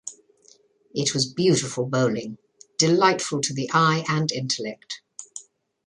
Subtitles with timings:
[0.95, 2.39] It was beautiful bowling,
[2.79, 5.03] delightful to the eye and intellect.